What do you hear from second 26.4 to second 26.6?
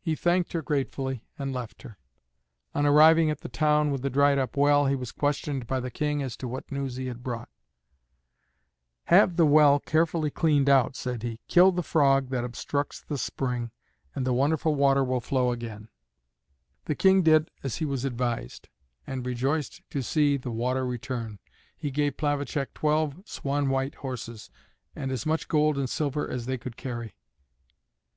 they